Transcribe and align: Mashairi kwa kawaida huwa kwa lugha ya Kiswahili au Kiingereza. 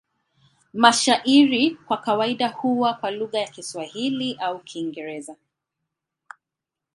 Mashairi 0.73 1.75
kwa 1.85 1.97
kawaida 1.97 2.47
huwa 2.49 2.93
kwa 2.93 3.11
lugha 3.11 3.39
ya 3.39 3.47
Kiswahili 3.47 4.33
au 4.39 4.59
Kiingereza. 4.59 5.35